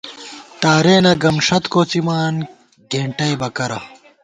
[0.61, 2.35] تارېنہ گمݭت کوڅِمان
[2.91, 3.79] گېنٹَئیبہ کرہ